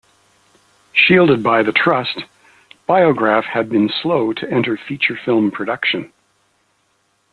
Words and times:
Shielded 0.93 1.43
by 1.43 1.61
the 1.61 1.71
Trust, 1.71 2.23
Biograph 2.87 3.45
had 3.45 3.69
been 3.69 3.87
slow 3.87 4.33
to 4.33 4.49
enter 4.49 4.75
feature 4.75 5.15
film 5.15 5.51
production. 5.51 6.11